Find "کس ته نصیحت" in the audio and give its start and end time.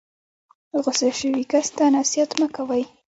1.51-2.31